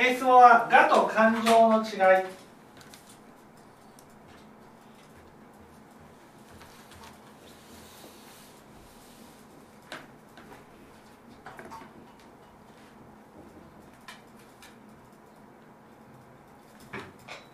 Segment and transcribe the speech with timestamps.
[0.00, 1.88] えー質問は「我と感情の違い」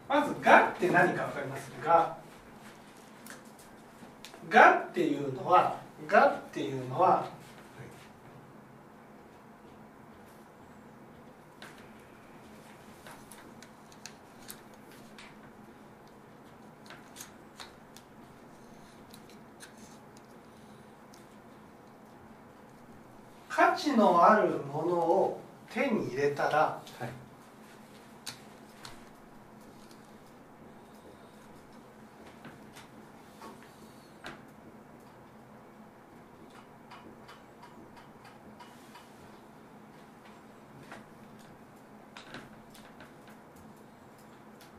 [0.07, 2.15] まず「我」って何か分かりますが
[4.53, 5.77] 「我」っていうのは
[6.13, 7.25] 「我」っていうのは
[23.55, 25.41] 価値のあるものを
[25.73, 27.09] 手に入れたらはい。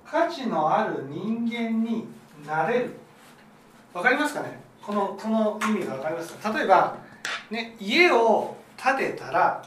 [0.05, 2.07] 価値のある人間に
[2.45, 2.95] なれる。
[3.93, 4.59] わかりますかね？
[4.81, 6.53] このこの意味がわかりますか？
[6.53, 6.95] 例えば、
[7.49, 8.54] ね、家を
[8.85, 9.63] 建てたらは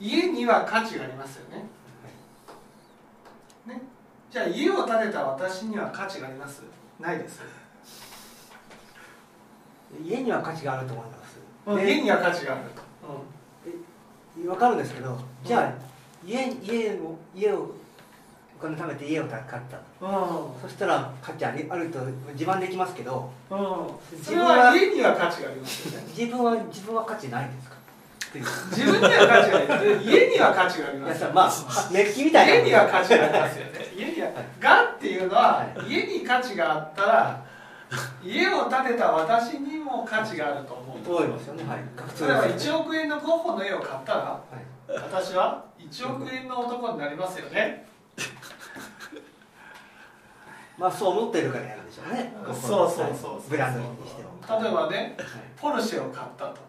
[0.00, 0.04] い。
[0.06, 1.64] 家には価値がありますよね。
[3.66, 3.82] ね。
[4.30, 6.62] じゃあ家を建てた私には価値があります？
[7.00, 7.40] ないです。
[10.04, 11.38] 家には価値があると思います。
[11.66, 12.62] うんで家には価値がある
[14.44, 15.72] と、わかるんですけどじゃあ
[16.24, 17.74] 家家を家を
[18.58, 19.58] お金貯めて家を買った。
[20.00, 20.60] うん。
[20.62, 21.98] そしたら価値ありあると
[22.32, 23.58] 自慢できますけどうん。
[23.58, 23.64] うん、
[24.22, 26.06] それは家には価値がありますよね。
[26.16, 27.76] 自分は自分は価値ないんですか？
[28.30, 31.52] っていう自分には価値がある家には価値がありいますよまあ
[31.90, 32.54] メッキみたいな。
[32.54, 33.72] 家には価値がありますよね。
[33.96, 37.42] 家には「が」っていうのはは家に価値があったら
[38.22, 41.64] 家を建てた私にも価値があると思う思いますよね。
[41.64, 41.78] はい。
[41.78, 44.92] 例えばですよね1億円のゴッホの絵を買ったらはい。
[44.92, 47.88] 私は1億円の男になりますよね。
[50.78, 52.32] まあそう思ってるからやるんでしょうね。
[52.54, 53.50] そうそうそう。
[53.50, 54.30] ブランドにしても。
[54.62, 55.28] 例えばねはい。
[55.60, 56.60] ポルシェを買ったと。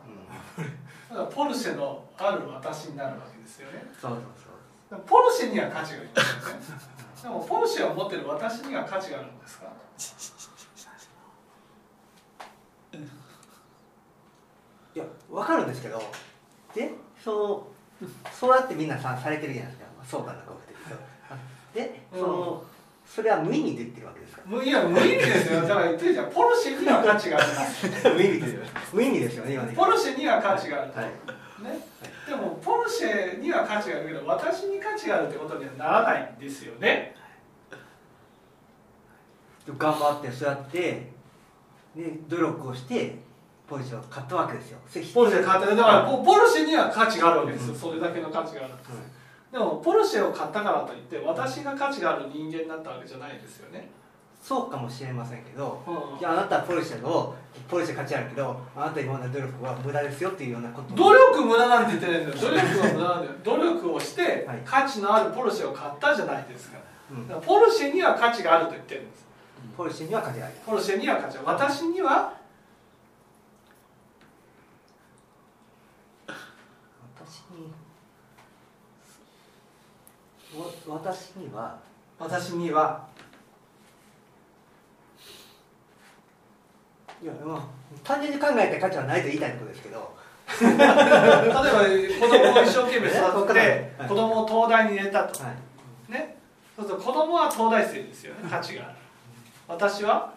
[0.57, 0.80] うん
[1.11, 3.83] だからポルシェのある私になるわけですよね。
[3.99, 4.19] そうそう
[4.89, 6.61] だからポルシェには価値がありますよね。
[7.21, 9.65] でもポルシェを持ってる私には価値があるんですか？
[14.93, 16.01] いや分かるんですけど
[16.73, 16.91] で
[17.23, 17.67] そ
[18.01, 21.89] うそうやってみんなさされてるじゃないですか、まあ、そうかなこうって。
[21.89, 22.65] でその、
[23.13, 25.61] それは無意味で言ってるわけですかいや無意味ですよ。
[25.61, 27.85] だから言ってるじゃんポルシェには価値があります。
[28.09, 28.61] 無意味ですよ
[28.93, 29.73] 無意味ですよね今ね。
[29.75, 31.09] ポルシェには価値があると、はい。
[31.09, 31.79] ね、
[32.25, 37.15] でもポルシェには価値があるけど私に価値があるってことにはならないんですよね。
[39.77, 41.11] 頑張ってそうやって
[41.93, 43.19] で努力をして
[43.67, 44.79] ポジションを買ったわけですよ。
[45.13, 45.67] ポルシェ買った。
[45.67, 47.79] だからはいポポルシェには価値があるわけですよ、うん。
[47.79, 48.73] それだけの価値がある
[49.51, 53.89] でもポルシェを買ったからといって私が価値がある人間になったわけじゃないですよね、
[54.41, 56.19] そうかもしれませんけどうん。
[56.19, 57.35] じゃああなたはポルシェの
[57.67, 60.95] ポルシェ価値あるけどあなた今までの努力は無駄ですよっていうようなこと。
[60.95, 62.41] 努力無駄なんて言ってないんだよ。
[62.41, 63.31] 努力は無駄なんだよ。
[63.43, 64.61] 努力をしてはい。
[64.65, 66.77] 価値のあるポルシェを買ったじゃないですか。
[67.11, 67.41] うん。
[67.41, 69.27] ポルシェには価値があると言ってるんです。
[69.77, 70.55] ポルシェには価値がある。
[70.65, 72.33] ポルシェには価値が私には
[77.19, 77.71] 私に
[80.50, 80.50] わ
[80.87, 81.77] 私には
[82.19, 83.07] 私には
[87.21, 87.63] いやまあ
[88.03, 90.21] 単純に考えて価値はないと言いたいことですけど。
[90.59, 94.09] 例えば子供を一生懸命育てて はい。
[94.09, 95.43] 子供を東大に入れたと。
[95.43, 95.49] は
[96.09, 96.11] い。
[96.11, 96.37] ね。
[96.75, 98.83] そうすると子供は東大生ですよね価値が。
[98.83, 98.95] ある
[99.67, 100.33] 私は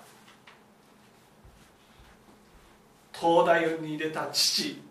[3.13, 4.83] 東大に入れた父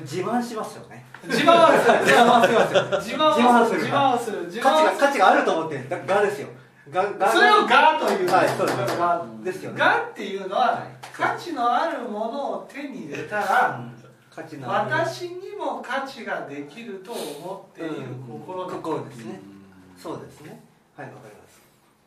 [0.00, 1.04] 自慢しますよね。
[1.24, 4.44] 自慢はする自慢はしますよ自慢はする自自慢する。
[4.46, 4.98] 自価値が慢はする。
[5.00, 6.48] 価値があると思ってるががですよ。
[6.90, 8.30] ががそれを「が」という。
[8.30, 8.96] はいそうです。
[8.98, 9.78] がですよね。
[9.78, 10.82] がっていうのははい
[11.12, 13.94] 価値のあるものを手に入れたうらん。
[14.34, 14.90] 価値のある。
[14.90, 17.94] 私にも価値ができると思っている
[18.28, 19.40] 心で心ですね。
[19.96, 20.60] そうですね。
[20.96, 21.62] はいわかります。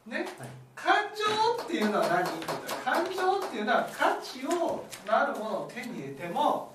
[0.05, 0.17] ね。
[0.37, 0.49] はい。
[0.75, 2.25] 感情っていうのは何？
[2.85, 6.71] 感情っていうのは価値をあるものを手に入れても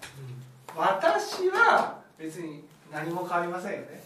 [0.77, 4.03] 私は別に何も変わりませんよね。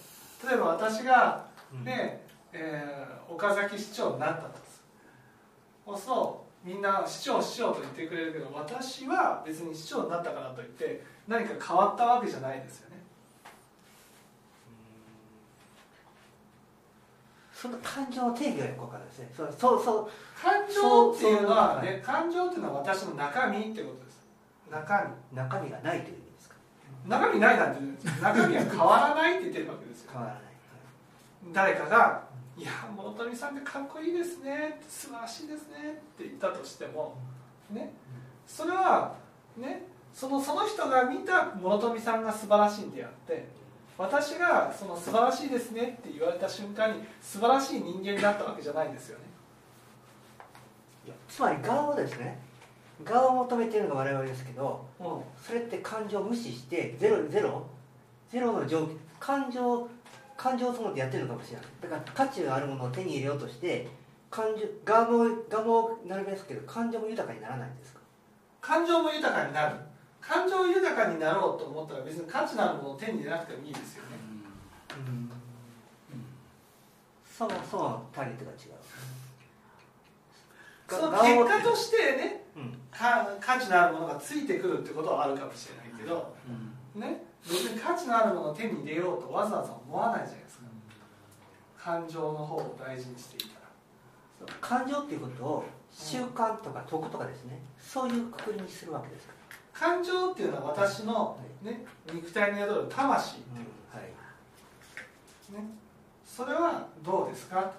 [0.47, 1.85] 例えば私がうん。
[1.85, 2.21] ね、
[2.53, 4.57] えー岡崎市長になったと
[5.85, 6.15] そうする。
[6.15, 12.97] とみんな市長市長と言ってくれるけど私は別に市長になったからといって何か変わったわけじゃないですよね。
[17.53, 19.31] その感情の定義がよくわかるんですね。
[19.37, 20.11] そうそうそう。
[20.41, 24.27] 感情っていうのはね感情っていうのは私の中身ってことです。
[24.71, 25.37] 中身。
[25.37, 26.17] 中身がないという
[27.09, 30.11] 中身ないなんて言うんですよ中身は変わらないって言ってるわけですよ。
[30.13, 30.43] 変わらない。
[31.53, 32.23] 誰かが
[32.57, 34.81] 「いや諸富さんってかっこいいですね。
[34.89, 37.17] 素晴らしいですね」って言ったとしても
[37.71, 37.93] ね。
[38.47, 39.15] それは
[39.57, 39.87] ね。
[40.15, 43.47] そのその人が見た諸富さんが素晴らしいんであって
[43.99, 49.25] 私がその素晴らしいですねって言われた瞬間に素晴らしい人間だったわけじゃないんですよね。
[51.05, 52.41] いやつまり側をですね
[53.05, 55.07] 側を求めているのが我々ですけどうん。
[55.41, 57.67] それって感情を無視してゼロゼロ
[58.31, 58.89] ゼロの状
[59.21, 59.89] 感情
[60.37, 61.67] 感情を思ってやってるのかもしれない。
[61.83, 63.89] だから価値のあるものを手に入れようとして
[64.31, 68.01] 感情側も側もなるべくですけど感情も豊かにならないんですか？
[68.61, 69.77] 感情も豊かになる。
[70.21, 74.09] 感情豊かになろうと思ったら別に価値のあるものを手に入れなくてもいいですよね。
[74.97, 75.31] うん。
[77.25, 78.59] そもそもターゲットが違う。
[80.89, 82.46] その結果としてね
[82.91, 86.35] 価値のあるものがついてくるってことはあるかもしれないけど
[86.95, 87.23] ね？
[87.45, 90.65] 別に価値のあるものを手に入れようとわざわざ思わないじゃないですか。
[91.79, 93.61] 感情の方を大事にしていた
[94.47, 94.53] ら。
[94.61, 97.61] 感情っていうことを習慣とか徳とかですね。
[97.79, 99.35] そういうくくりにするわけですか
[99.73, 103.37] 感情っていうのは私の、ね、肉体に宿る魂、
[103.93, 105.53] はい。
[105.53, 105.65] ね、
[106.27, 107.71] それはどうですか？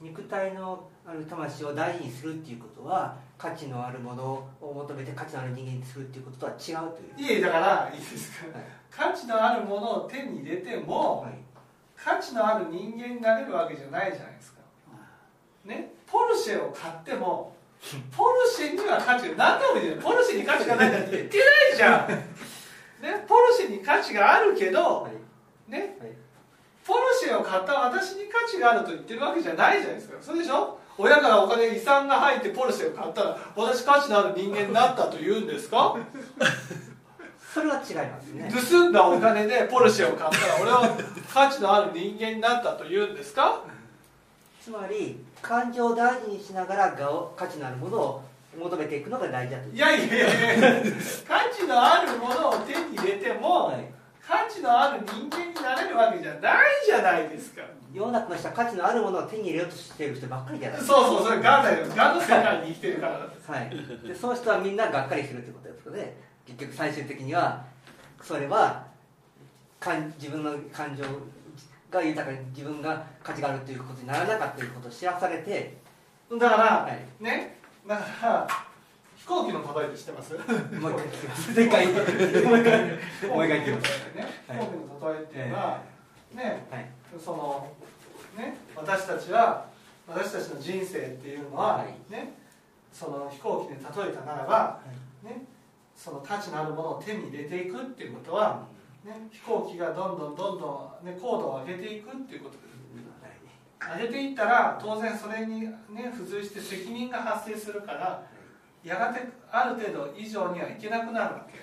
[0.00, 7.34] 肉体のある魂を大事にするっていうことは価値のあるものを求めて価値のある人間にするっていうこととは違うという。
[7.34, 8.46] いえだからいいですか？
[8.56, 8.66] はい。
[8.90, 11.32] 価値のあるものを手に入れても、はい
[12.00, 14.60] 価値のある人間になれるわけじゃないじゃないですか。
[15.64, 15.92] ね？
[16.06, 17.56] ポルシェを買っても
[18.16, 22.08] ポルシェには価値が何でも言うポルシェに価値がないなんて言ってないじゃん、
[23.02, 25.70] ね、ポルシェに価値があるけどはい。
[25.72, 25.96] ね？
[26.00, 26.10] はい
[26.88, 30.16] ポルシェを買った私に価値があると言ってるわけじゃないじゃないですか。
[30.22, 30.78] そうでしょ？
[30.96, 35.96] 親からお金遺産が入ってポルシェを買ったら私価値のある人間になったと言うんですか？
[37.54, 38.50] それは違いますね。
[38.70, 40.96] 盗んだお金でポルシェを買ったら俺は
[41.32, 43.60] 価値のある人間になったと言うんですか？
[44.62, 46.92] つまり感情を大事にしながら
[47.36, 48.22] 価値のあるものを
[48.58, 49.68] 求めていくのが大事だと。
[49.68, 50.82] いやいやいやいや
[51.26, 53.84] 価値のあるものを手に入れても、はい
[54.28, 57.62] 価値のある人間になれるわけじゃないじゃないですか。
[57.94, 60.80] 世の中の人は価値のあるものを手に入れようとしている人ばっかりじゃない。
[60.82, 63.18] そうですかそうそれガンだよガンの世界に生きてるから。
[63.20, 63.70] なんですはい、
[64.06, 66.14] でその人はみんながっかりするということですので
[66.44, 67.64] 結局最終的には
[68.20, 68.84] それは
[69.80, 71.04] かん自分の感情
[71.90, 75.78] が豊かに自分が価値があるということにならなかったということを知らされて、
[76.30, 77.56] だから、はい、ね。
[77.86, 78.67] だから飛
[79.28, 80.32] 行機の例えって知ってます？
[80.34, 83.90] もう一回聞きますでっかいもう一回聞きます。
[84.16, 84.58] ね飛はい。
[84.58, 85.82] 行機の例えっていうのは、
[86.34, 86.90] ねはい。
[87.22, 87.70] その
[88.36, 89.66] ね私たちは
[90.06, 92.12] 私たちの人生っていうのは、はい。
[92.12, 92.34] ね
[92.92, 94.80] その飛行機で例えたならば、
[95.22, 95.44] ね
[95.94, 98.66] その価値のあるものを手に入れていくっていうことは、
[99.04, 102.68] ね、飛行機がどんどんどんどん、ね、高度を上げていくっていうことです
[104.00, 105.72] 上げていったら当然それに、ね、
[106.14, 108.22] 付随して責任が発生するから
[108.84, 109.20] やがて
[109.50, 111.58] ある程度以上にはいけなくなるわけ。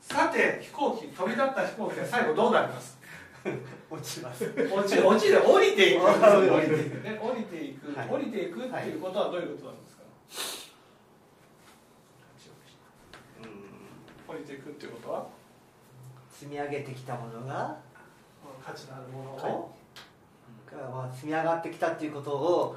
[0.00, 2.96] さて飛行機飛び立った飛行機は最後どうなります？
[3.90, 4.44] 落ちます。
[4.44, 6.04] 落ち落ちで降りていく。
[6.04, 7.02] 降りてい。
[7.02, 8.08] ね降りていく、はい。
[8.08, 10.02] 降りていくっていうことはどういうことなんですか、
[14.28, 15.26] 降りていくっていうことは？
[16.30, 17.76] 積み上げてきたものが
[18.64, 19.74] 価値のあるものを、
[20.70, 22.76] がまあ積み上がってきたっていうことを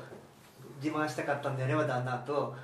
[0.82, 2.56] 自慢したかったんであればだんだんと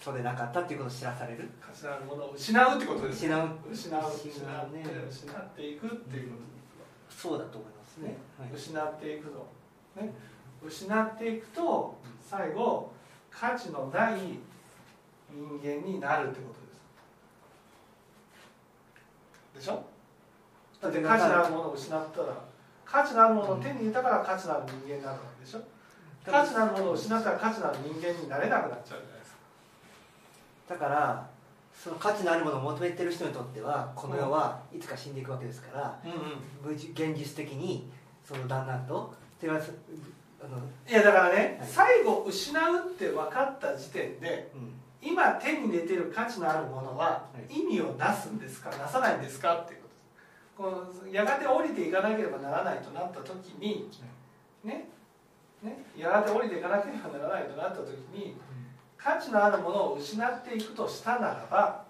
[0.00, 1.48] そうでなかったっていうことを知らされる。
[1.60, 3.48] 価値のあるものを失うってことです失う。
[3.70, 4.84] 失う失うね。
[5.08, 6.36] 失っていくっていうこ
[7.08, 8.16] そうだと思いますね。
[8.36, 8.52] と、はい。
[8.52, 9.46] 失っていくの、
[10.02, 10.12] ね、
[10.64, 12.90] 失っていくと最後
[13.30, 14.18] 価値のない
[15.30, 16.52] 人間になるってこ
[19.54, 19.66] とです。
[19.66, 19.84] でしょ？
[20.80, 22.26] だって価値のあるものを失ったら
[22.84, 25.60] 価値のあるものを手に入れたから価値のある人間になるわけでしょ？
[26.24, 29.38] 価値のあるものを失ったら価値のある人間になれなくなっちゃうじゃないですか。
[30.68, 31.26] だから
[31.74, 36.08] その価値のあるものを求めてる人にとってはこの世はいつか死んでいくわけですから、う
[36.66, 36.76] んうん。
[36.76, 37.90] 現実的に
[38.24, 39.12] そのだんだんと
[39.42, 39.46] い
[40.92, 41.68] やだからね、はい。
[41.68, 44.72] 最後失うって分かった時点でうん。
[45.00, 47.60] 今手に入れてる価値のあるものははい。
[47.60, 49.80] 意味をなすんですかなさないんですかっていう
[50.56, 51.00] ことです。
[51.00, 53.90] このやがて降りていかなければならないとなった時に
[54.62, 54.88] ね
[55.62, 58.36] ねやがて降りていかなければならないとなった時に
[58.96, 61.84] 価値のあるものを失っていくとしたならば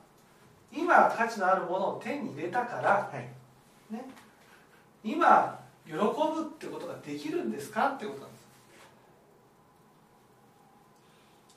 [0.73, 3.29] 今価値のあるものを手に入れたからはい。
[3.93, 4.05] ね
[5.05, 6.05] 今喜ぶっ
[6.59, 8.43] てことができるんですかってことなんです。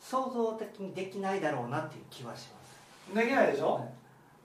[0.10, 3.15] 想像的にできないだろうなっていう気はします。
[3.15, 3.88] できないでしょ、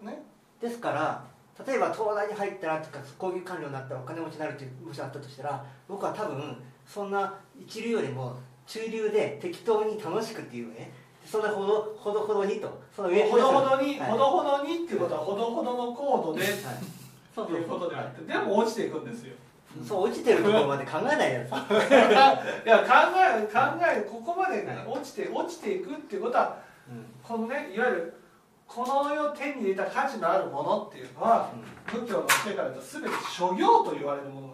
[0.03, 0.23] ね。
[0.61, 1.25] ですから
[1.67, 6.57] 例えば東大に入ったらとか工業官僚になったらお金持ちになるっていうもしあったとしたら僕は多分
[6.93, 10.91] そんな一流よりも中流で適当に楽しくっていうね。
[11.25, 12.81] そんなほどほどほどにと。
[12.95, 14.11] そのほどほどに、はい。
[14.11, 16.53] ほどほどにっていうことはほどほどの高度ではい
[17.35, 17.61] そとい。
[17.63, 19.35] うことであってでも落ちていくんですよ。
[19.87, 21.51] そう落ちてるところまで考えないやつ。
[21.55, 26.57] いや考え考えここまではい落ちて落ちていくっていうことは
[26.89, 28.15] うんこのねいわゆる
[28.67, 31.51] この世手に入れた価値のあるものっていうのは
[31.87, 34.50] 仏教の教えから言うと全て諸行と言われるもの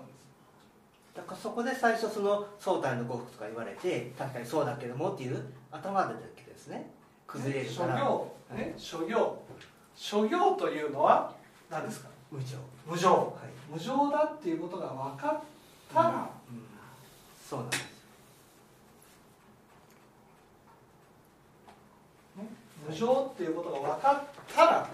[1.17, 5.43] だからそこで最初その相対の呉服とか言われて確かにそうだけどもっていう
[5.73, 6.91] 頭が出てですね。
[7.27, 8.01] 崩れる諸から。
[8.01, 8.37] 行。
[8.55, 9.43] ね諸行。
[9.95, 11.33] 諸行というのは
[11.71, 12.09] 何ですか？
[12.31, 12.57] 無常。
[12.87, 13.11] 無常。
[13.15, 13.73] はい。
[13.73, 15.41] 無常だっていうことが分かっ
[15.95, 16.09] たら、
[16.51, 16.63] うん。
[17.49, 17.81] そうなんです。
[22.37, 22.47] ね
[22.89, 24.89] 無常っていうことが分かったらは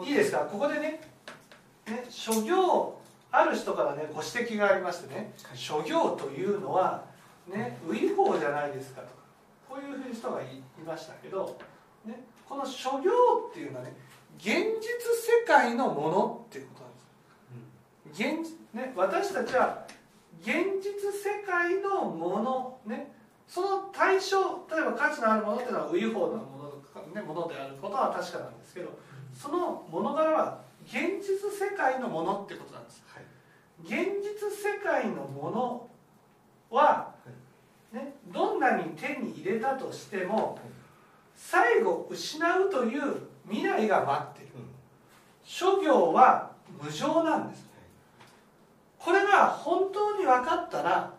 [0.00, 0.08] い。
[0.08, 0.38] いいですか？
[0.38, 1.00] ここでね
[1.90, 2.98] ね諸行
[3.30, 7.04] ある人からねご指摘がありましてね諸行というのは
[7.52, 9.12] ね右法じゃないですかとか
[9.68, 11.58] こういうふうに人がいいましたけど、
[12.06, 13.92] ね、この諸行っていうのはね
[14.38, 18.44] 現実世界のものっていうことなんです。
[18.44, 19.84] 現実、ね、私たちは
[20.40, 23.12] 現実世界のもの、ね、
[23.46, 28.96] その対象例えば価値のあるものっていうのは右法のもの,、ね、ものであることは確かなんですけど
[29.34, 33.02] その物柄は現実世界のものってことなんです。
[33.06, 33.24] はい。
[33.84, 35.88] 現実世界のもの
[36.70, 37.14] は、
[37.92, 40.58] ね、どんなに手に入れたとしても
[41.36, 43.16] 最後失うという
[43.46, 44.52] 未来が待っている
[45.44, 46.52] 諸行は
[46.82, 47.68] 無常なんです。
[48.98, 51.12] これが本当に分かったら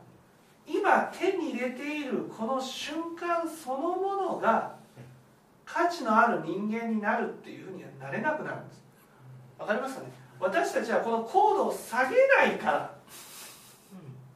[0.67, 4.75] 今手に入れているこの瞬間そのものが
[5.65, 8.88] 価値のある人間になるっていうふうにはなれなくなるんです
[9.59, 10.07] わかりますかね？
[10.39, 12.95] 私たちはこの高度を下げないから。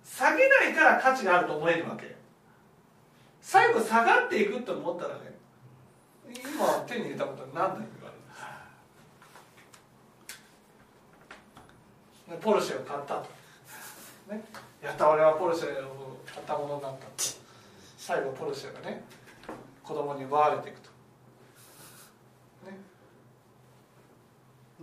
[0.06, 2.14] 下げないから価値があると思えるわけ。
[3.42, 5.34] 最後下がっていくと思ったらね
[6.30, 6.40] 今
[6.88, 8.14] 手に入れたことは何だ言われ
[12.30, 12.46] るんです。
[12.46, 13.28] ポルシェを買ったと、
[14.30, 14.44] ね、
[14.82, 17.08] やった俺はポルシェを買ったものになった
[17.98, 19.04] 最後ポルシェがね
[19.84, 20.93] 子供に奪われていくと。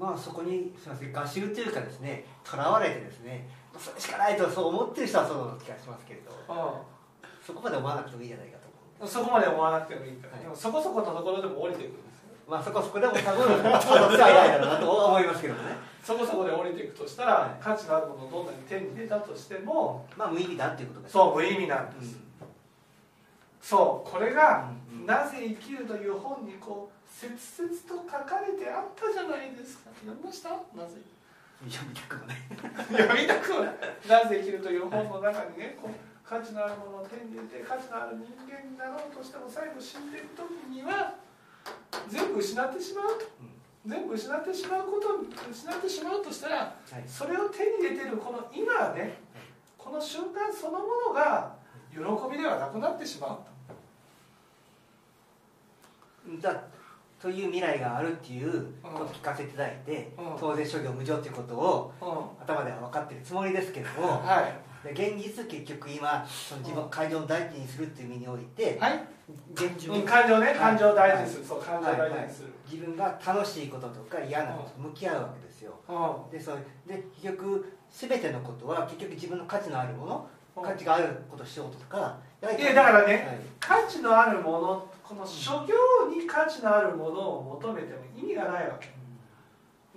[0.01, 3.47] まあそこにすみません合衆というかですねとらわれてですね
[3.79, 6.33] それしかないとそう思ってる人はそうな気がしますけれど
[7.45, 8.57] そこまで思わなくてもいいじゃないか
[8.99, 10.43] とそこまで思わなくてもいいから、はい。
[10.43, 15.77] でもそこそこのところでも降りていくんですよまあそこそこでも多分そうはないだろうなと思いますけどもね。
[16.03, 22.19] そこそこで降りていくとしたら、はい価値のあるものをどんなに手に入れたとしてもまあ無意味だっていうことですそう無意味なんです、
[23.61, 25.01] そうこれが、うん。
[25.01, 25.07] うん。
[25.07, 29.91] なぜ生きる」という本にこう切々と書かれてゃないですか？
[30.01, 30.51] 読みました？
[30.51, 31.01] なぜ？
[31.69, 32.37] 読みたくもない。
[32.97, 34.25] 読みたくはない。
[34.25, 35.95] なぜ生きる」という本の中にねこう
[36.27, 41.15] 価値のあるものを手に入れて価値のある人間になろうとしても最後死んでいく時には
[42.09, 43.19] 全部失ってしまう？
[43.19, 43.27] と
[43.87, 47.05] 全部失ってしまうこと失ってしまうとしたらはい。
[47.07, 49.19] それを手に入れてるこの今ね
[49.77, 51.57] この瞬間そのものが
[51.91, 51.99] 喜
[52.31, 53.39] びではなくなってしま
[56.29, 56.63] うだ
[57.21, 60.25] という未来があるっていうことを聞かせていただいて、うん。
[60.41, 64.55] 当然諸行無常っていうことをと、頭では分かってるつもりですけどうん、もはい。
[64.83, 69.05] で現実結局今その自分を感情を大事にするっていう意味においてはい、
[69.53, 70.47] 現実うん、感情ね。
[70.47, 70.57] はい。
[70.57, 75.75] 感情を大事にする、そう感情を大事にする、自分が楽しいこととか嫌なことと向き合うわけですよ。
[75.89, 80.65] うでそうで結局全てのことは結局自分の価値のあるものん。
[80.65, 83.39] 価値があることをしようとかいやだからねはい。
[83.61, 85.75] 価値のあるものこの諸行
[86.09, 88.91] に価値のあるものを求めても意味がないわけ。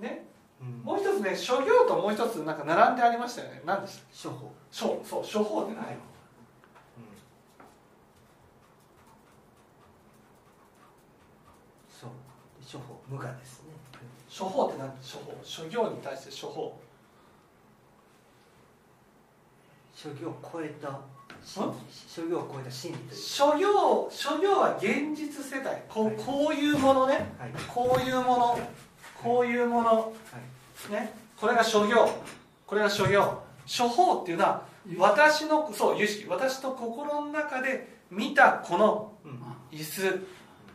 [0.01, 0.25] ね？
[0.59, 0.79] うん。
[0.83, 3.61] もう一つね諸行ともう一つなんか並んでありましたよね。
[3.63, 4.29] 何でした？
[4.29, 5.03] 処方諸。
[5.05, 5.95] そう諸法ってない。
[11.87, 12.09] そう。
[12.59, 13.69] 処方無我ですね。
[14.27, 14.91] 諸法って何？
[14.99, 15.37] 諸法。
[15.43, 16.75] 諸行に対して諸法。
[19.93, 20.99] 諸行を超えた
[21.45, 23.17] 諸行を超えた真理とい。
[23.17, 25.83] う諸行諸行は現実世界。
[25.89, 27.33] こうこういうものね。
[27.37, 27.51] はい。
[27.67, 28.59] こういうもの。
[29.21, 29.89] こういうもの。
[29.89, 30.11] は
[30.89, 30.91] い。
[30.91, 31.13] ね。
[31.39, 32.09] これが諸行
[32.65, 34.63] これが諸行諸法っていうのは
[34.97, 39.77] 私のそう有識私と心の中で見たこのうん。
[39.77, 40.25] 椅子。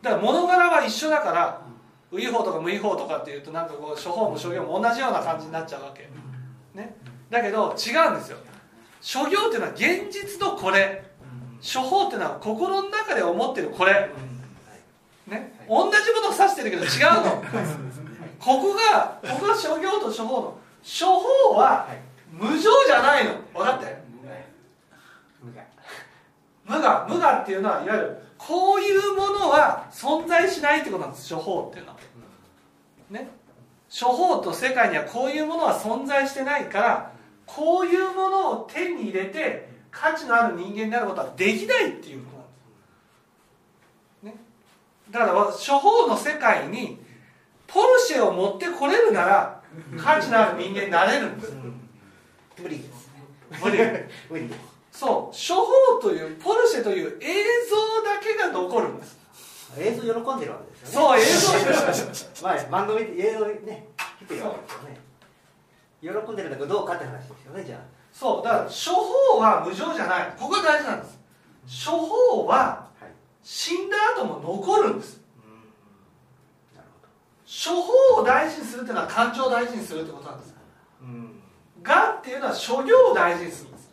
[0.02, 1.62] だから物柄は一緒だから
[2.10, 6.08] ウイ法とか無イ法とかっていうとなんかこう諸法も諸行も同じような感じになっちゃうわけ。
[6.75, 6.96] ね。
[7.30, 8.38] だけど違うんですよ
[9.00, 11.05] 諸行っていうのは現実のこれ。
[11.61, 14.11] 諸法っていうのは心の中で思ってるこれ。
[15.26, 17.43] ね、は同じことを指してるけど違うの。
[18.38, 20.59] ここがここが諸行と処方の。
[20.83, 21.99] 処方ははい。
[22.33, 23.33] 無常じゃないの。
[23.52, 23.99] 分かって？
[26.64, 31.35] 無我無我っていうのはいわゆるこういうものは存在しないってことなんです。
[31.35, 31.99] 処方っていうのは。
[33.11, 33.28] ね。
[33.90, 37.12] 処方と世界にはこういうものは存在してないから
[37.49, 42.31] こういうものを手に入れて価値のある人間になることはできないっていうこ
[44.23, 44.45] となんです、ね、
[45.11, 47.00] だから処方の世界に
[47.67, 49.62] ポルシェを持ってこれるなら
[49.99, 51.52] 価値のある人間になれるんです。
[52.61, 53.11] 無理です
[53.62, 53.78] 無理。
[54.31, 54.50] 無理
[54.90, 55.37] そう。
[55.37, 59.19] 処方というポルシェという映像だけが残るんです。
[59.78, 61.17] 映像喜んでるわけですよね。
[61.17, 61.25] そう映
[62.33, 63.88] 像 まあ番組で映像でね
[64.21, 65.07] 見てるわけですよね
[66.00, 67.81] 喜んでるんだけどどうかって話ですよねじゃあ。
[68.12, 68.71] そうだから処
[69.35, 70.33] 方は無常じゃない。
[70.38, 71.19] ここが大事なんです。
[71.87, 72.57] 処方は
[73.00, 73.11] はい。
[73.43, 75.21] 死んだ後も残るんです。
[75.45, 76.76] うん。
[76.76, 77.09] なるほど。
[77.47, 80.55] 処方を大事にするっていうのは感情を大事にするってことなんです。
[81.02, 81.43] うん。
[81.83, 83.88] がっていうのは諸行を大事にするんです。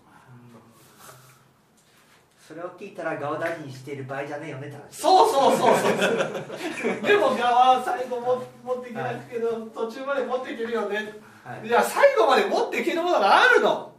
[2.48, 4.96] それを聞いたら顔大事にしている場合じゃねえよねって話。
[4.96, 7.02] そうそうそうそう。
[7.02, 11.14] でも側は最後も持っていけなくけど途中まで持っていけるよね
[11.46, 11.68] はい。
[11.68, 13.70] いや最後まで持っていけるものがあるの。
[13.70, 13.92] はい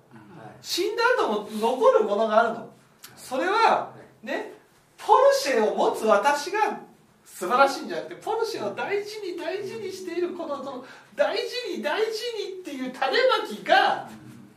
[0.63, 2.69] 死んだ後も残るものがあるの。
[3.17, 4.53] それはね
[4.99, 6.81] ポルシェを持つ私が
[7.25, 10.85] 素晴らしいんじゃなくてポルシェを大事に大事にしているこのその
[11.15, 14.09] 大事に大事にっていう種まきが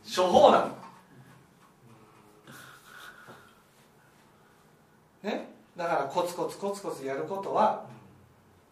[0.04, 0.80] 処方なの。
[5.22, 5.48] ね？
[5.76, 7.84] だからコツコツコツコツやることは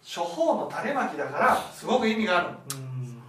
[0.02, 3.22] 処方の種まきだからすごく意味があるのうん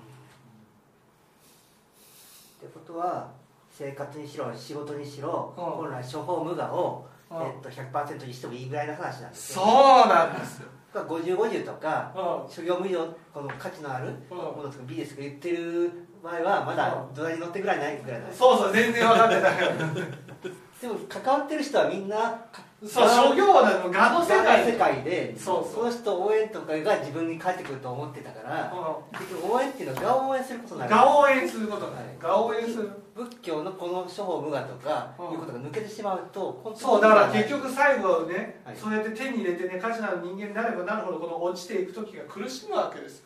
[2.65, 3.29] ってことは
[3.69, 5.63] 生活にしろ仕事にしろ、うん。
[5.63, 7.37] 本来処方無我を、うん。
[7.37, 9.67] えっと、100%にしてもいいぐらいの話なんですそよ
[10.05, 12.51] うなんですよ、5050とかうん。
[12.51, 14.37] 諸行無常この価値のあるうん。
[14.37, 15.91] ものとか美ですとか言ってる
[16.23, 17.13] 場合はまだうん。
[17.13, 18.33] 土台に乗ってぐらいないぐらいない。
[18.33, 19.53] そうそう全然分かってない
[20.81, 22.39] でも関わってる人はみんな
[22.81, 24.65] そう諸行はねもう我の世界。
[24.65, 25.85] 世界でそうそう。
[25.85, 28.73] の人応援とかが自分に返ってくると思ってたから
[29.11, 30.95] 結局応援っていうのは我を応援することになる。
[30.95, 31.95] 我を応援することね。
[31.95, 32.03] はい。
[32.21, 32.89] 我を応援する。
[33.13, 35.33] 仏教のこの処方無我とかうん。
[35.33, 38.77] いうことが抜けてしまうとそうだから結局最後ね、はい。
[38.77, 43.25] そうやって手に入れてね価値のある人間になればなるほどこの落ちていく時が苦しむわけです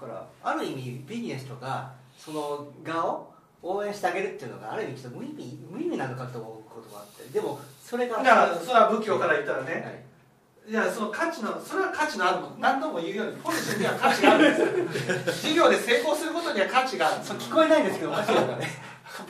[0.00, 10.70] だからある意味ビジネスとかその我を応援してあげるっていうのがある意味ちょっと無意味無意味なのかと思うことがあってでもそれがだからそれは仏教から言ったらね、はい。
[10.70, 12.56] いやその価値のそれは価値のあるもの。
[12.58, 15.00] 何度も言うようにポリシーには価値があるんで
[15.34, 15.50] すよ。
[15.54, 17.24] 事業で成功することには価値がある。
[17.24, 18.68] そう聞こえないんですけど 面白いからね。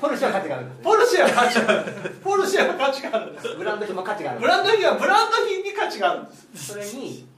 [0.01, 0.85] ポルシェは価値があるんですね。
[0.85, 2.11] ポルシェは価値がある。
[2.23, 3.49] ポルシェは価値があるんです。
[3.55, 6.73] ブランド品も価値があるブランド品はブランド品に価値があるんです。
[6.73, 7.29] それに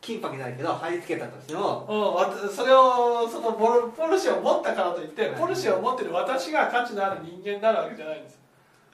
[0.00, 5.40] 金箔じゃないけど貼り付けたとしてもうんそれをそのポルシェを持ったからといってはい。
[5.40, 8.38] ポルシェを持ってる私が価値のある人間になるわけじゃないんです。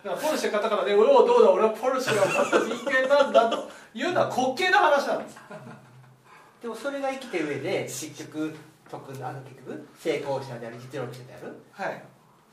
[0.02, 5.38] だからポルシェ買ったからね俺をどうだ俺はポルシェを買った人間なんだというのは滑稽な話なんです。
[6.62, 8.54] でもそれが生きてる上で結局
[8.90, 11.54] 特あの結局成功者である実力者である。
[11.72, 12.02] はい。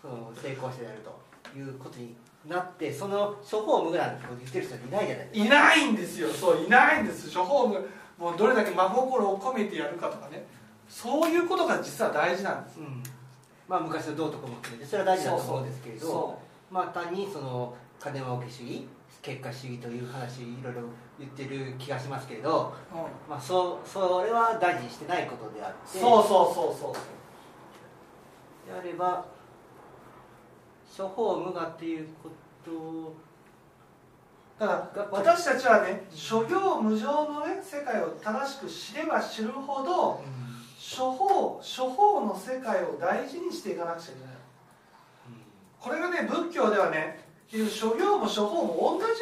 [0.02, 5.46] その成功者であるということになってその処方無我なんてこと言ってる人はいないじゃないですか。
[5.46, 6.30] いないんですよ。
[6.30, 7.34] そういないんです。
[7.36, 7.78] 処方も
[8.24, 10.46] もうどれだけ真心を込めてやるかとかね。
[10.88, 12.80] そういうことが実は大事なんです。
[12.80, 13.04] うん。
[13.68, 16.40] まあ昔の道徳も含めてそれは大事だと思うんですけれどそ
[16.72, 18.88] まあ単にその金儲け主義
[19.22, 20.82] 結果主義という話いろいろ
[21.20, 23.04] 言ってる気がしますけれど、う、うん。
[23.30, 26.94] まあ、そうそれは大事にしてないことであってそうそうそうそう
[28.68, 29.26] であれば
[30.96, 32.30] 処方無我っていうこ
[32.64, 33.14] と
[34.68, 40.24] だから私たちはね諸行無常のね世界を正しく知れば知るほど
[40.98, 44.34] 処方処方の世界を大事にしていかなくちゃいけない。
[45.80, 49.16] これがね仏教ではね諸行も処方も同じもののよ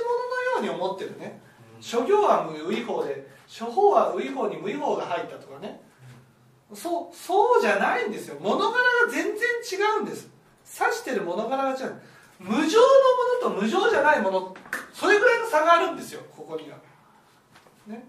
[0.60, 1.42] うに思ってるね。
[1.80, 5.82] 諸行は無違法で処方は無違法に無違法が入ったとかね。
[6.74, 8.38] そうそうじゃないんですよ。
[8.40, 8.78] 物柄が
[9.12, 10.30] 全然違うんです。
[10.80, 11.96] 指してる物柄が違う。
[12.40, 14.56] 無常のものと無常じゃないもの
[15.02, 16.78] それぐらいの差があるんですよここには。
[17.88, 18.04] ね。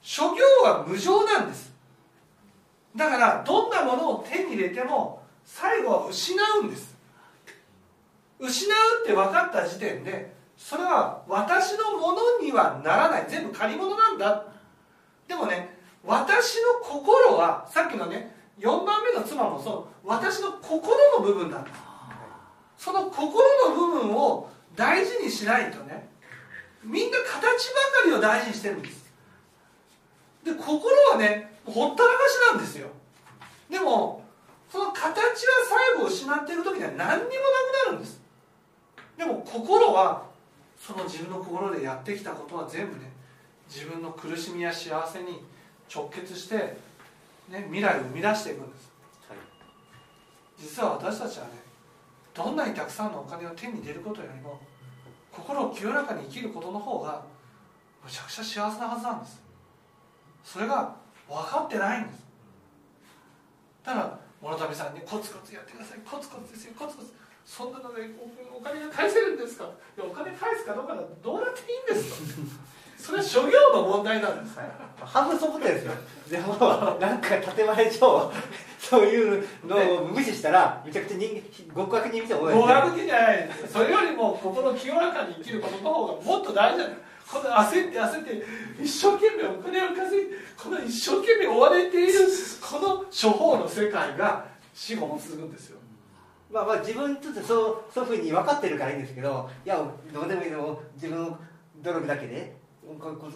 [0.00, 1.70] 諸行は無常なんです。
[2.96, 6.96] だからどんなものを手に入れても最後は失うんです。
[8.38, 13.26] 失うって分かった時点でそれは私のものにはならない。
[13.28, 14.46] 全部借り物なんだ。
[15.28, 21.76] でもね私の心はさっきのね4番目の妻もその私の心の部分なんです
[22.78, 26.08] その心の部分を大事にしないとね
[26.82, 29.10] みんな形ばかりを大事にしてるんです。
[30.44, 30.78] で心
[31.12, 32.88] はねほったらかしなんですよ。
[33.68, 34.24] でも
[34.70, 35.12] その形は
[35.96, 37.28] 最後失っている時には何にもなく
[37.86, 38.20] なるんです。
[39.16, 40.24] でも心は
[40.78, 43.12] その自分の心でやってきたことは全部ね
[43.68, 45.44] 自分の苦しみや幸せに
[45.94, 46.56] 直結して、
[47.48, 48.90] ね、未来を生み出していくんです、
[49.28, 49.38] はい、
[50.58, 51.50] 実は私たちはね
[52.32, 54.58] どんなにたくさんのお金を手に入れることよりも
[55.32, 57.22] 心を清らかに生きることの方が
[58.04, 59.42] むちゃくちゃ幸せなはずなんです。
[60.44, 60.96] それが
[61.28, 62.24] 分かってないんです。
[63.84, 65.98] だから諸富さんにコツコツやってください。
[66.00, 66.74] コツコツですよ。
[66.78, 67.12] コツコツ。
[67.44, 68.02] そんなので
[68.54, 69.64] お金が返せるんですか？
[69.64, 72.38] いやお金返すかどうかどうだっていいんです
[73.00, 75.92] それは諸行の問題なんです、はい、半分そうことですよ。
[76.30, 76.54] でも
[77.00, 78.32] なんか建前上
[78.78, 81.42] そういうのを無視したらめちゃくちゃ人
[81.74, 83.50] 間極悪人みたいな極悪人じゃない。
[83.72, 88.44] それよりも心清らかに生きることの方がもっと大事なんですこの焦って焦って
[88.82, 92.18] 一生懸命お金を稼いでこの一生懸命追われている
[92.60, 95.78] この処方の世界が死後も続くんですよ。
[96.50, 99.80] まあまあ自分ちょっとそうそういうふうに分かってるからいいんですけどいや
[100.12, 101.38] どうでもいいの自分の
[101.76, 102.59] 努力だけで
[102.98, 103.26] こ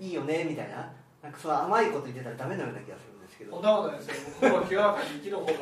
[0.00, 5.52] いいよねみたいななんかそう甘いこと言ってたらダメなような気がするんですけどそんなことないですよ心清らかに生きる方が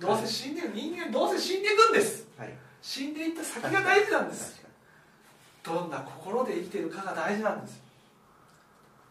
[0.00, 2.48] どうせ死んでる人間どうせ死んでいくんです、はい、
[2.80, 4.60] 死んでいった先が大事なんです
[5.62, 7.82] どんな心で生きてるかが大事なんです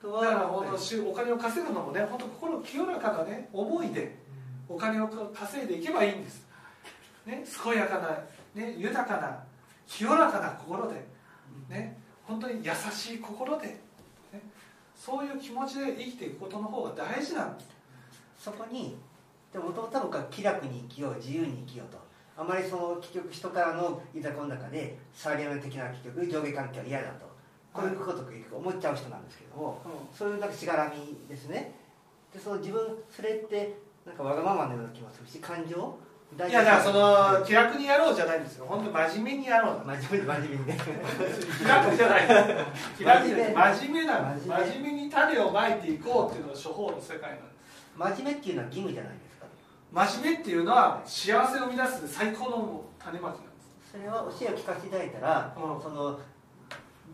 [0.01, 4.17] だから本当お金を稼ぐのもね本当心清らかなね思いで
[4.67, 6.45] お金を稼いでいけばいいんです、
[7.25, 9.43] ね、健やかな、ね、豊かな
[9.87, 11.05] 清らかな心で、
[11.69, 11.98] ね、
[12.29, 13.79] 本当に優しい心で、ね、
[14.95, 17.69] そういう気持ちで生きていくことの方が大事なんです
[18.37, 18.95] そこに
[19.51, 21.97] でもともと僕は気楽に生きよう自由に生きようと。
[22.37, 27.27] あまりその結局人からのいざこの中でサリアム的な結局上下関係は嫌だと。
[27.73, 31.73] こういうこと結局思っちゃう人なんですけども、うん、そういうなんかしがらみですね。
[32.31, 35.97] でその自分それってなんかわがままのような気もするし感情
[36.37, 38.65] いやだからその気楽にやろうじゃないんですよ。
[38.67, 39.81] 本当真面目にやろう。
[39.85, 40.77] 真面目真面目にね。
[41.57, 42.27] 気楽じゃない
[42.97, 44.05] 気楽真面目。
[44.05, 45.03] な真面目。
[45.03, 47.59] に種をまいていこうっていうのが処方の世界なんです。
[47.97, 49.29] 真面目っていうのは義務じゃないです
[49.91, 53.49] 真面目っていうのは幸せを生み出す最高の種まきなんで
[53.83, 53.91] す。
[53.91, 56.19] それは教えを聞かせていただいたら、うん、その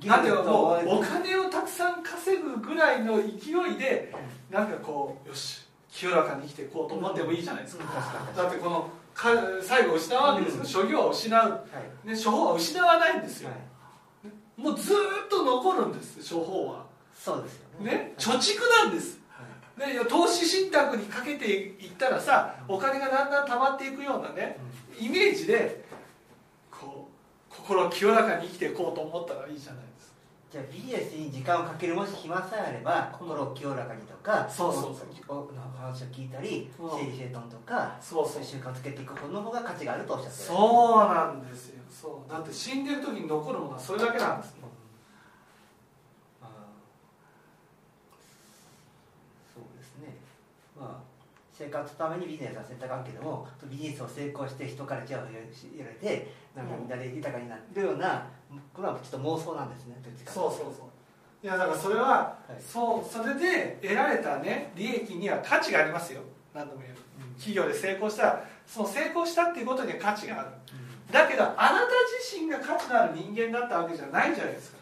[0.04, 4.14] なんでもうお金をたくさん稼ぐぐらいの勢いで
[4.52, 7.86] なんかこうよし清らかに生きていこうと思ってもいいじゃないですか、
[8.30, 9.30] うん、だってこのか
[9.62, 11.66] 最後失うわけですよ、うん、諸行は失う、は
[12.06, 13.56] い、ね、処方は失わないんですよ、は
[14.60, 14.96] い、もうずっ
[15.30, 16.86] と残るんです処方は。
[17.16, 17.92] そうですよね。
[17.92, 19.20] ね貯蓄なんです。
[19.78, 24.58] で投資信託にかけていったらさお金がだんだん溜まっていくようなね
[24.98, 25.84] イメージで
[26.72, 27.10] こ
[27.52, 29.84] う心清らかに生きていこうと思ったらいいじゃない
[30.56, 35.08] じゃあビジネスに時間をかけるもし暇さえあれば心を清らかにとか、そうそうそう。
[35.76, 38.44] 話を聞いたり整理整頓とかそうそう。
[38.44, 41.84] 習慣をつけていくことの方が価値があるとおっしゃってそうなんですよ。
[41.92, 42.32] そう。
[42.32, 44.56] だって死んでる時に残るものはそれだけなんです。
[44.62, 44.72] もん
[51.58, 58.28] 生活のためにビジネスは選択あるけどもビジネスを成功して人からチヤホヤられてなんかみんなで豊かになるような
[58.74, 60.86] これはちょっと妄想なんですねそうそうそう。
[61.42, 66.22] いやだからそれは、はい、そうそれで得られたね利益には価値がありますよ。
[66.54, 70.50] 何度も言う、うん、企業で成功したらその成功したっていうことには価値がある、
[71.08, 71.86] うん、だけどあなた
[72.24, 74.78] 自身が価値のある人間だったわけじゃないじゃないですか。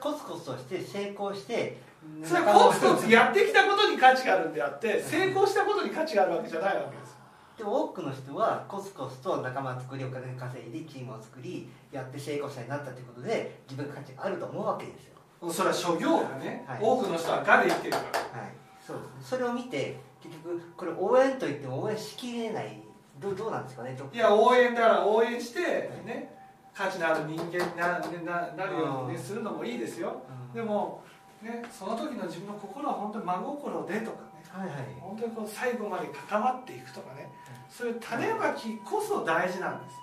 [0.00, 1.78] コツコツとして成功して
[2.24, 7.20] それはコツコツやってきたことに価値があるんであって成功したことに価値があるわけじゃないわけです
[7.58, 15.52] でも多くの人はコツコツと仲間作りお金稼いでチームを作りやって成功者になったということで自分が価値があると思うわけですよ。
[15.52, 17.98] それは諸行がね、はい、多くの人はがで生きてるか
[18.34, 18.40] ら。
[18.40, 18.52] はい。
[18.86, 18.96] そう。
[18.96, 22.82] ですそれを見て結局これ応援といっても応援しきれない
[23.18, 26.34] どどうなんですかねいや応援だから応援してね、
[26.74, 31.02] 価値のある人間になななるように、ね、するのもいいですよ、うん、でも
[31.42, 37.30] ね、その時の自分の心は本当に真心でとかね、はいはい、本当にこう最後まで関わっていくとかね、
[37.70, 39.96] そういう種まきこそ大事なんです。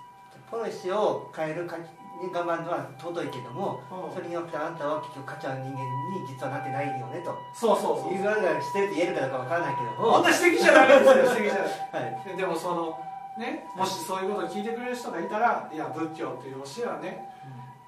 [0.50, 1.76] ポリシーを変えるか
[2.18, 7.30] 我慢のは尊いけども、うん、それによってあんたは結局価値ある人間に実はなってないよねと。
[7.54, 10.18] そうそうそういうがしてると言えるかどうかわからないけども。
[10.18, 12.98] 本当指摘じゃダメですよ指摘じゃない、はい、でもその
[13.38, 17.22] ねもしそういうことを聞いてくれる人がいたらいや仏教という教えはね、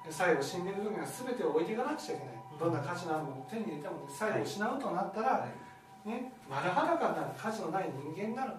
[0.05, 5.47] うん、最後死んでる時には全てを置いていかなくちゃいけないどんな価値のあるものを手に入れても最後失うとなったら、
[6.05, 8.57] ね、丸裸になる価値のない人間になると、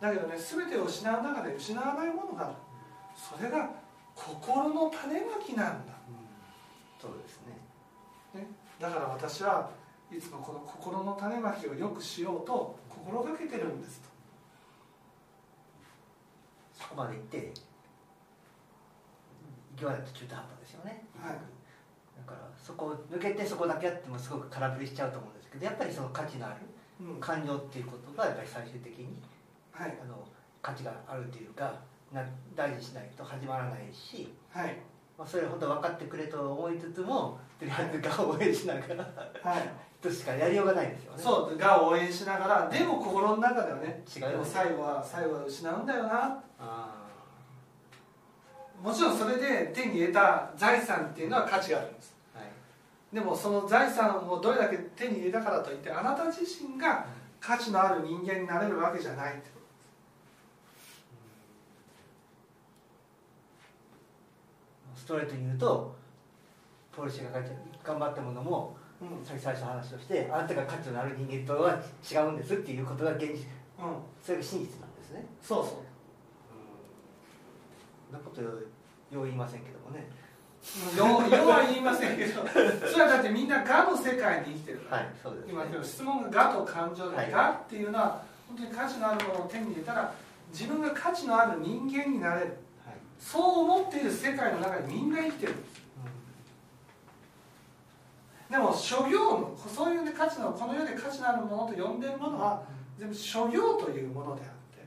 [0.00, 2.54] だけどね全てを失う中で失わないものがある。
[3.16, 3.70] それが
[4.14, 5.94] 心の種まきなんだ、
[7.00, 7.40] そうです
[8.34, 8.40] ね。
[8.42, 8.46] ね。
[8.78, 9.70] だから私は
[10.10, 14.08] いつもこの心の種まきをよくしようと心がけてるんですと。
[16.74, 17.52] そこまで行って
[19.76, 21.32] 行き渡って中途半端ですよね、はい。
[21.32, 21.40] だ
[22.32, 26.56] からそこを抜けてそこだけやってもすごく空振りしちゃうと思うんですけどやっぱりその価値のある
[27.06, 27.20] うん。
[27.20, 29.20] 感情っていうことがやっぱり最終的に
[29.72, 29.98] はい。
[30.02, 30.24] あの
[30.60, 31.74] 価値があるというか
[32.12, 32.22] な
[32.54, 34.76] 大事にしないと始まらないし、はい。
[35.18, 38.96] まあ、それ本当分かってくれと思いつつもとりあえずが応援しながら
[39.42, 39.70] はい。
[40.02, 41.22] としかやりようがないですよね。
[41.22, 46.42] そうが応援しながらでも心の中ではね違うでも最後は最後は失うんだよな。
[46.58, 47.02] あ
[48.82, 52.11] もちろんそれで手に入れた財産っていうのは価値があるんです
[53.12, 57.06] でもその財産をどれだけ手に入れたからといってあなた自身が
[57.40, 59.34] 価値のある人間になれるわけじゃない。
[59.34, 59.60] ってこ
[64.96, 65.94] ストレートに言うと
[66.92, 67.40] ポルシェが
[67.84, 69.24] 頑張ったものもとうん。
[69.24, 73.32] さっき最初話をしてあなたが価値のある人間とは違うんですっていうことが現実。
[73.32, 73.42] うん。
[74.24, 75.26] それが真実なんですね。
[75.42, 75.74] そうそう。
[78.08, 78.18] そん。
[78.18, 78.48] なことよ
[79.12, 80.08] う言いませんけどもね
[80.96, 90.14] よよは言いませんけどそれはだってみんな我の世界に生きてるから、はいそうです、ね、今の質問が我と感情で、はい我っていうのは本当に価値のあるものを手に入れたら
[90.52, 92.46] 自分が価値のある人間になれる。
[92.84, 92.96] はい。
[93.18, 95.82] そう思っている世界の中にみんな生きてるんです。
[98.52, 102.62] でも諸行のそういう、ね、価値のこの世で価値のあるものと呼んでいるものは
[102.98, 104.86] 全部諸行というものであって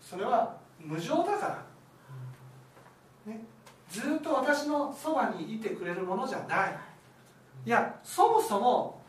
[0.00, 1.64] それは無常だか
[3.26, 3.44] ら、ね、
[3.94, 6.76] ずっと私のそばにいてくれるものじゃない。
[7.64, 9.00] いやそもそも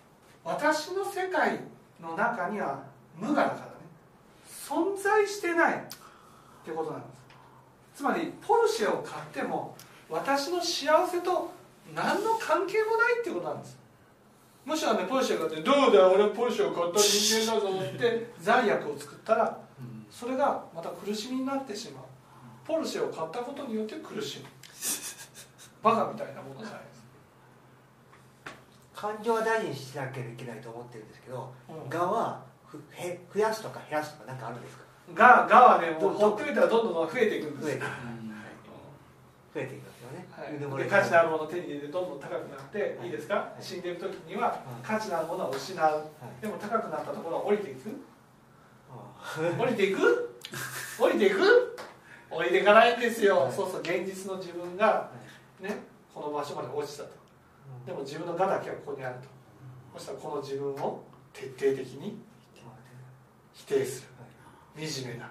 [0.44, 1.60] 私の世界
[2.00, 2.84] の中には
[3.18, 3.62] 無我だからね。
[4.48, 5.78] 存在してないっ
[6.64, 7.24] てことなんです。
[7.96, 9.76] つまりポルシェを買っても
[10.08, 11.52] 私の幸せと
[11.96, 13.80] 何の関係もないってことなんです。
[14.66, 19.60] むしろねポルシェを買って「どうだ俺ポルシェを買った人間だぞ」って罪悪を作ったら
[20.12, 22.04] それがまた苦しみになってしまう。
[22.68, 24.46] ポルシェを買ったことによって苦しむ
[25.86, 27.06] バカみたいなものじゃないです
[28.96, 31.76] 感情は大事にしなきゃいけないと思ってるんですけどうん。
[31.90, 34.84] 我はふへ増やすとか減らすとか何かあるんですか？
[35.14, 37.78] ががはねもうどほっといたらどんどん増えていくんです。
[37.78, 37.86] よ増えていく、
[39.54, 43.08] 増えていきますよね、はい、で価値のあるものを手に入れてどんどん高くなって、はい。
[43.08, 43.64] い、いですか、はい。
[43.64, 45.80] 死んでいく時にはうん価値のあるものを失う。
[45.84, 46.42] はい。
[46.42, 47.90] でも高くなったところは降りていく？
[48.92, 49.16] あ
[49.62, 50.36] 降りていく？
[51.00, 51.78] 降りていく？
[52.32, 53.54] 降りていかないんですよ、はい。
[53.54, 55.10] そうそう現実の自分が
[55.68, 57.10] ねこの場所まで落ちたと。
[57.86, 59.28] でも自分の我だけはここにあると。
[59.98, 62.18] そしたらこの自分を徹底的に
[63.54, 64.08] 否定す
[64.76, 64.88] る。
[64.88, 65.30] 惨めだ。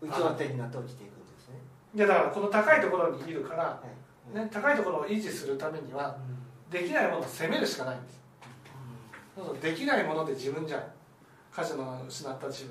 [0.00, 1.56] 内輪手になって落ちていくんですね、
[1.94, 3.80] いやだからこの高いところにいるから、は
[4.32, 4.36] い。
[4.36, 6.16] ね、高いところを維持するためには
[6.70, 8.20] できないものを責めるしかないんです。
[9.34, 10.82] そうそうできないもので自分じゃん。
[11.52, 12.66] 価値の失った自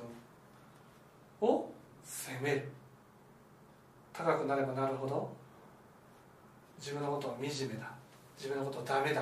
[1.42, 1.70] 分を
[2.04, 2.70] 責める。
[4.14, 5.30] 高くなればなるほど
[6.78, 7.92] 自分のことは惨めだ。
[8.38, 9.22] 自分のことはダメだ。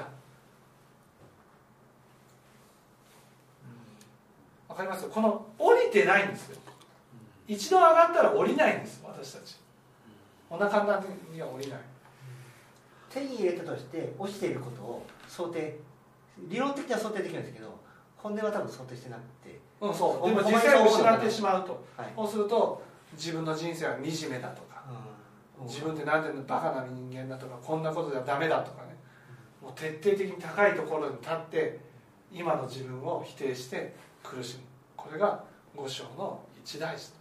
[4.67, 5.07] わかります？
[5.07, 6.57] この降りてないんですよ。
[7.47, 9.55] 一度上がったら降りないんです私たち。
[10.49, 11.79] こんな簡単には降りない。
[13.09, 15.79] 手に入れたとして落ちていることを想定
[16.49, 17.79] 理論的には想定できるんですけど
[18.17, 20.27] 本音は多分想定してなくて、うんそう。
[20.27, 21.85] でも実際失ってしまうと。
[21.95, 22.11] はい。
[22.15, 24.67] そうすると自分の人生は惨めだとか。
[24.69, 24.74] うん
[25.63, 28.95] 自分ってなんでバカな人間だとかこんなことじゃダメだとかね。
[29.61, 31.79] もう徹底的に高いところに立って
[32.31, 34.63] 今の自分を否定して苦しむ。
[34.97, 35.43] これが
[35.75, 37.11] 五章の一大事。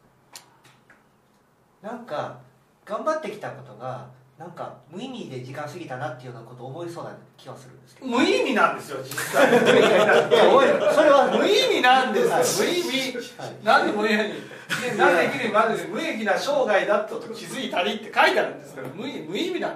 [1.81, 2.39] なんか
[2.85, 8.09] 頑張ってきたことがなんか無意味で時間過ぎたなっていうようなことを思いそうな気はするんですけど。
[8.09, 14.55] 無意味なんですよ実際それは無意味なんです無意味はいなんで無意味
[14.99, 19.69] なぜきにまず無益な生涯だったと気づいたりって書いてあるんですから無意無意味だ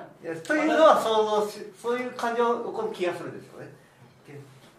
[0.44, 3.68] というのは想像しそういう感情が起こる気がするんですよね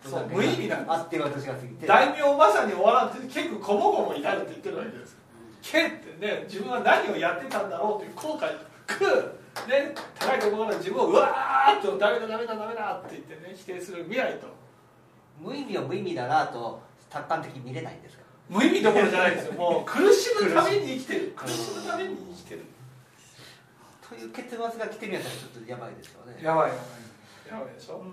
[0.03, 5.15] そう無意味なんですあっていう私が過ぎて大名おばさんに終わらんって結構こもごも至るって言ってるわけです
[5.61, 14.47] けってね自分は何をやってたんだろうという後悔くね高いところから自分をうわーっとダメだダメだダメだって言ってね否定する未来と。
[15.39, 18.23] 無意味を無意味だなと客観的に見れないんですか？
[18.49, 19.53] 無意味どころじゃないですよ。
[19.53, 21.33] もう苦しむために生きてる。
[21.35, 21.81] 苦しむ。
[21.83, 22.65] ために生きてる。
[24.09, 26.39] という結末が来てみやったらちょっとやばいですよね。
[26.41, 26.81] やばいやば
[27.55, 27.59] い。
[27.59, 28.03] やばいでしょ？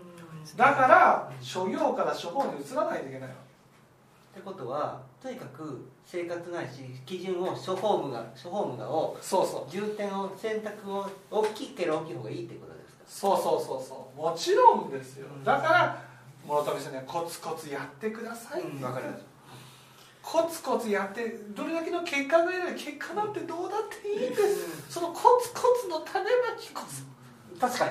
[0.56, 3.34] だから諸行から諸法に移らないといけないわ
[4.36, 9.70] ってことはとにかく生活ないし基準を諸法務が諸法務がをそうそう。
[9.70, 13.02] 重点を選択を大きければ大きい方がいいってことですか？
[13.06, 14.16] そうそうそうそう。
[14.18, 15.26] もちろんですよ。
[15.42, 16.02] だから
[16.46, 18.60] 諸富先生コツコツやってください。
[18.60, 19.24] ってうんかります
[20.22, 24.92] コツコツやってどれだけの結果が得られる結果なんてどうだっていいんです。
[24.92, 26.28] そのコツコツの種ま
[26.60, 27.04] きこそ
[27.60, 27.90] 確かに、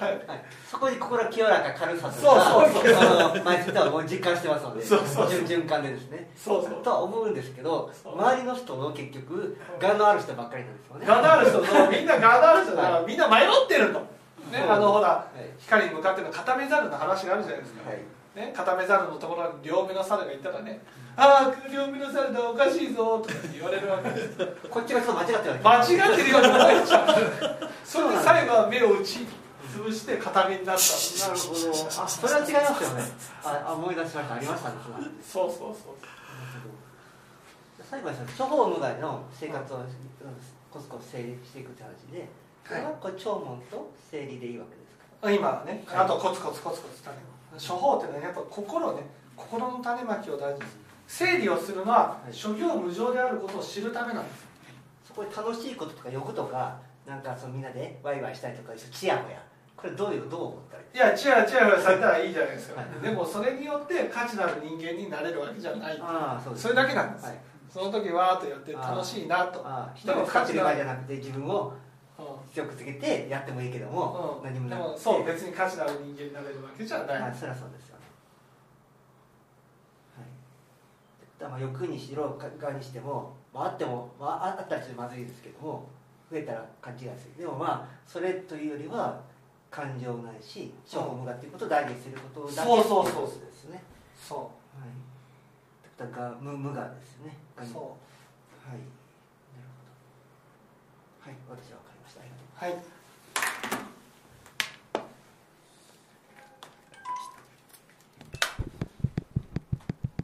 [0.00, 0.26] はい。
[0.26, 6.30] はい、そこに心清らか軽さとそうそうそうあの毎日はもう実感してますのでそうそう循循環でですね。
[6.36, 6.82] そうそう。
[6.82, 11.06] とは思うんですけど周りの人の結局我のある人ばっかりなんですよね。
[11.06, 14.00] ガのある人そう みんなガのある人だからみんな迷ってると、
[14.50, 15.50] ね、あのほらはい。
[15.58, 17.98] 光に向かっての固めざるの話があるじゃないですか、はい
[18.34, 20.80] ね、固めざるのところに両目の猿がいたらね
[21.16, 24.38] 「ああ両目の猿だおかしいぞ」とか言われるわけです
[24.70, 26.38] こっちがちょっと間違ってるわ間違ってるよ。
[26.38, 29.26] うに思えちゃうそれで最後は目を打ち
[29.68, 32.02] 潰して固めになったけなるほど。
[32.02, 33.02] あそれは違いますよね。
[33.44, 34.34] ああ思い出しました。
[34.34, 34.74] ありましたね
[35.22, 35.74] そうそうそう
[37.90, 39.84] 最後にその処方無害の生活をうん
[40.72, 42.26] コツコツ整理していくって話で
[42.66, 45.30] これはこれ聴聞と整理でいいわけですか？
[45.30, 45.84] 今はね。
[45.86, 47.14] はいあとコツコツコツコツ種
[47.58, 49.02] 処方っていうのはやっぱ心ね
[49.36, 50.82] 心の種まきを大事にする。
[51.06, 52.32] 整理をするのははい。
[52.32, 54.46] 諸行無常であることを知るためなんです。
[55.08, 59.42] そこで楽しいこととか欲とかなんかそのみんなでワイワイしたりとかチヤホヤ。
[59.76, 60.96] これどういうどう思ったらいい？
[60.96, 63.02] いやチヤチヤされたらいいじゃないですか、はい。
[63.02, 65.98] でもそれによって価値のある人間になれるわけじゃない。
[66.00, 67.26] ああそうですそれだけなんです。
[67.26, 67.38] はい、
[67.68, 69.60] その時わーっとやって楽しいなと。
[69.66, 71.74] ああ人が使ってる場合じゃなくて自分をう
[72.52, 74.82] 強くつけてやってもいいけども、何もなく。
[74.82, 77.96] てもそう別に価値のある人間になれるわけじゃない、はいそりゃそうですよ。
[77.98, 78.04] ね
[81.42, 81.50] はい。
[81.50, 85.88] まあ欲にしろ側にしても、まあ、あっても、まあ、あったりしてまずいですけども
[86.30, 87.40] 増えたら勘違いする。
[87.40, 89.20] でもまあそれというよりは
[89.70, 93.26] 感情ないし処方無我っていうことを大事にすることだけそうそうそう。
[93.26, 93.82] ですね。
[94.16, 94.42] そは
[94.86, 94.88] い。
[95.98, 97.36] だからが無無我ですね。
[97.56, 97.72] がにう。
[97.72, 97.90] そはい。
[98.72, 99.68] なる
[101.20, 101.30] ほど。
[101.30, 101.78] はい私は
[102.62, 102.91] はい。